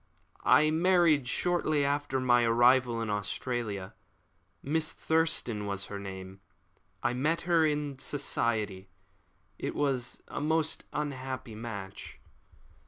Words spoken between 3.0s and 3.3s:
in